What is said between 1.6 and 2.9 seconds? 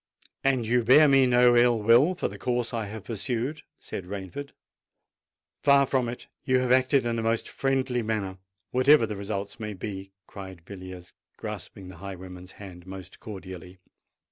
will for the course I